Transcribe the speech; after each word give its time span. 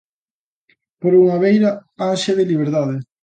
Por 0.99 1.13
unha 1.21 1.37
beira, 1.43 1.71
ansia 2.11 2.33
de 2.37 2.47
liberdade. 2.51 2.95